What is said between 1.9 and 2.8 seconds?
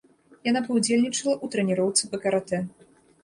па каратэ.